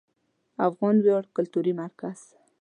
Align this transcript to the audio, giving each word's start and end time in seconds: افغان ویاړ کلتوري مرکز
افغان 0.67 0.95
ویاړ 1.01 1.23
کلتوري 1.35 1.73
مرکز 1.81 2.19